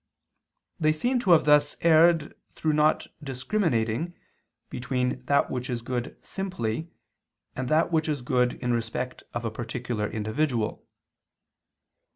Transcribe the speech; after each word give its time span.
They 0.79 0.93
seem 0.93 1.19
to 1.19 1.31
have 1.33 1.45
thus 1.45 1.77
erred 1.81 2.33
through 2.55 2.73
not 2.73 3.05
discriminating 3.23 4.17
between 4.71 5.23
that 5.25 5.51
which 5.51 5.69
is 5.69 5.83
good 5.83 6.17
simply, 6.25 6.89
and 7.55 7.69
that 7.69 7.91
which 7.91 8.09
is 8.09 8.23
good 8.23 8.53
in 8.53 8.73
respect 8.73 9.21
of 9.35 9.45
a 9.45 9.51
particular 9.51 10.09
individual. 10.09 10.87